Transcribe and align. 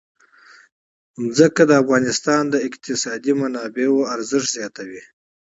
ځمکه 1.37 1.63
د 1.69 1.71
افغانستان 1.81 2.43
د 2.49 2.55
اقتصادي 2.67 3.33
منابعو 3.41 4.07
ارزښت 4.15 4.49
زیاتوي. 4.57 5.03